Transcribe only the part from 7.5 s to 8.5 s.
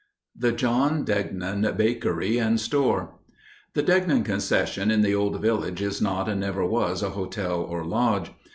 or lodge.